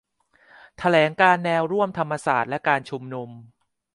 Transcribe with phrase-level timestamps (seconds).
[0.77, 3.29] แถลงการณ์แนวร่วมธรรมศาสตร์และการชุมนุม